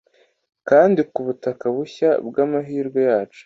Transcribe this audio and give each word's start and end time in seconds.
kandi 0.69 0.99
ku 1.11 1.19
butaka 1.27 1.65
bushya 1.75 2.09
bw'amahirwe 2.27 2.99
yacu 3.09 3.39